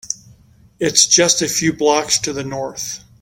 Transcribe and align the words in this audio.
It’s 0.79 1.05
just 1.05 1.43
a 1.43 1.47
few 1.47 1.73
blocks 1.73 2.17
to 2.21 2.33
the 2.33 2.43
North. 2.43 3.01